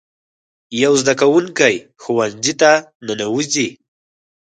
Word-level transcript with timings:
یو 0.83 0.93
زده 1.01 1.13
کوونکی 1.21 1.75
ښوونځي 2.01 2.53
ته 2.61 2.71
ننوځي. 3.07 3.67